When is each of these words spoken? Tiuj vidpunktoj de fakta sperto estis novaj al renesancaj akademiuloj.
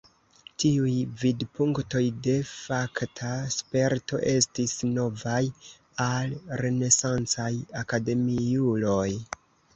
Tiuj 0.61 0.93
vidpunktoj 1.23 2.01
de 2.27 2.33
fakta 2.51 3.29
sperto 3.57 4.21
estis 4.33 4.73
novaj 4.97 5.37
al 6.09 6.35
renesancaj 6.65 7.53
akademiuloj. 7.85 9.09